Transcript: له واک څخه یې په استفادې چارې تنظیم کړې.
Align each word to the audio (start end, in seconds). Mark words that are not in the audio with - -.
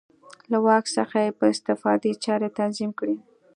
له 0.51 0.57
واک 0.65 0.85
څخه 0.97 1.17
یې 1.25 1.31
په 1.39 1.45
استفادې 1.53 2.11
چارې 2.25 2.49
تنظیم 2.59 2.91
کړې. 2.99 3.17